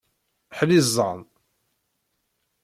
[0.57, 1.19] Ḥliẓẓan!